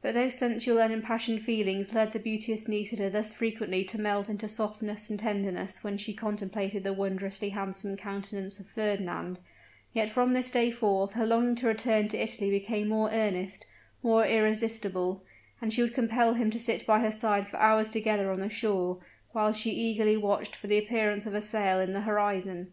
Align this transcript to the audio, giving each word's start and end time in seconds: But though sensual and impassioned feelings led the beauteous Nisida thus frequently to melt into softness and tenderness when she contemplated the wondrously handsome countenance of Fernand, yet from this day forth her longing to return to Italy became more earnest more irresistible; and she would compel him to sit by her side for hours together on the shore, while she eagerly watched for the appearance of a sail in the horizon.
But 0.00 0.14
though 0.14 0.28
sensual 0.28 0.78
and 0.78 0.92
impassioned 0.92 1.42
feelings 1.42 1.92
led 1.92 2.12
the 2.12 2.20
beauteous 2.20 2.68
Nisida 2.68 3.10
thus 3.10 3.32
frequently 3.32 3.82
to 3.86 3.98
melt 4.00 4.28
into 4.28 4.46
softness 4.46 5.10
and 5.10 5.18
tenderness 5.18 5.82
when 5.82 5.98
she 5.98 6.14
contemplated 6.14 6.84
the 6.84 6.92
wondrously 6.92 7.48
handsome 7.48 7.96
countenance 7.96 8.60
of 8.60 8.68
Fernand, 8.68 9.40
yet 9.92 10.08
from 10.08 10.34
this 10.34 10.52
day 10.52 10.70
forth 10.70 11.14
her 11.14 11.26
longing 11.26 11.56
to 11.56 11.66
return 11.66 12.06
to 12.06 12.16
Italy 12.16 12.48
became 12.48 12.86
more 12.86 13.10
earnest 13.10 13.66
more 14.04 14.24
irresistible; 14.24 15.24
and 15.60 15.74
she 15.74 15.82
would 15.82 15.94
compel 15.94 16.34
him 16.34 16.48
to 16.52 16.60
sit 16.60 16.86
by 16.86 17.00
her 17.00 17.10
side 17.10 17.48
for 17.48 17.56
hours 17.56 17.90
together 17.90 18.30
on 18.30 18.38
the 18.38 18.48
shore, 18.48 18.98
while 19.32 19.52
she 19.52 19.72
eagerly 19.72 20.16
watched 20.16 20.54
for 20.54 20.68
the 20.68 20.78
appearance 20.78 21.26
of 21.26 21.34
a 21.34 21.42
sail 21.42 21.80
in 21.80 21.92
the 21.92 22.02
horizon. 22.02 22.70